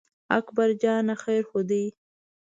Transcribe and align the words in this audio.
اکبر 0.37 0.69
جانه 0.81 1.15
خیر 1.23 1.43
خو 1.49 1.59
دی. 1.69 1.83